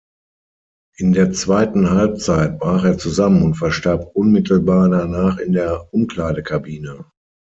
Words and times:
In 0.97 1.13
der 1.13 1.31
zweiten 1.31 1.91
Halbzeit 1.91 2.57
brach 2.57 2.85
er 2.85 2.97
zusammen 2.97 3.43
und 3.43 3.53
verstarb 3.53 4.15
unmittelbar 4.15 4.89
danach 4.89 5.37
in 5.37 5.53
der 5.53 5.93
Umkleidekabine. 5.93 7.05